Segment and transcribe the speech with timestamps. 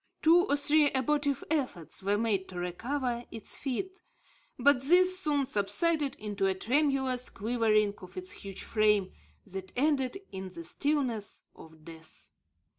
[0.23, 4.01] Two or three abortive efforts were made to recover its feet,
[4.57, 9.11] but these soon subsided into a tremulous quivering of its huge frame,
[9.45, 12.31] that ended in the stillness of death.